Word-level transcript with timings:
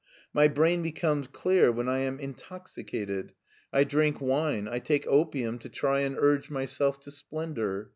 My 0.33 0.47
brain 0.47 0.81
becomes 0.81 1.27
clear 1.27 1.71
when 1.71 1.87
I 1.87 1.99
am 1.99 2.17
intoxi 2.17 2.83
cated. 2.83 3.33
I 3.71 3.83
drink 3.83 4.19
wine, 4.19 4.67
I 4.67 4.79
take 4.79 5.05
opium 5.05 5.59
to 5.59 5.69
try 5.69 5.99
and 5.99 6.15
urge 6.17 6.47
LEIPSIC 6.49 6.57
IIS 6.57 6.79
mysdf 6.95 7.01
to 7.01 7.11
splendor. 7.11 7.89